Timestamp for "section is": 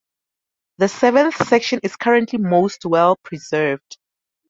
1.47-1.95